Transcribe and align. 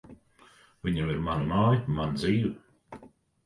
Viņam 0.87 1.11
ir 1.17 1.21
mana 1.29 1.47
māja, 1.53 1.85
mana 2.01 2.19
dzīve. 2.23 3.07